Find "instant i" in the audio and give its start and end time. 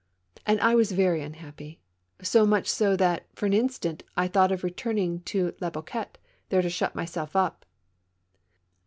3.53-4.27